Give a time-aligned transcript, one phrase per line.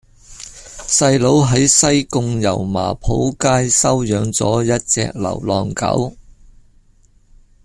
[0.17, 6.15] 細佬喺西貢油麻莆街收養左一隻流浪狗